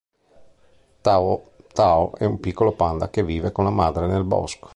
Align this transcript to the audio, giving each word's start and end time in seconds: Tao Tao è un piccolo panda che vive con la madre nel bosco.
Tao 1.03 1.43
Tao 1.75 2.15
è 2.17 2.25
un 2.25 2.39
piccolo 2.39 2.71
panda 2.71 3.11
che 3.11 3.23
vive 3.23 3.51
con 3.51 3.65
la 3.65 3.69
madre 3.69 4.07
nel 4.07 4.23
bosco. 4.23 4.69